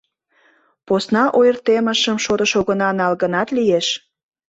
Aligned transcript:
Посна 0.87 1.23
ойыртемышым 1.37 2.17
шотыш 2.25 2.51
огына 2.59 2.89
нал 2.99 3.13
гынат 3.21 3.47
лиеш. 3.57 3.87